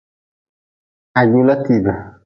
Ha 1.13 1.21
jula 1.31 1.55
tiibe. 1.63 1.93